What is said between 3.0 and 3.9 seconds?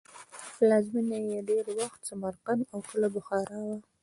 بخارا وه.